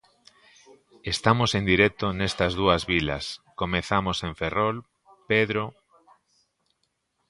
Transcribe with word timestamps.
Estamos 1.13 1.49
en 1.57 1.63
directo 1.73 2.05
nestas 2.19 2.53
dúas 2.59 2.81
vilas, 2.91 3.25
Comezamos 3.61 4.17
en 4.27 4.33
Ferrol, 4.39 4.77
Pedro... 5.29 5.63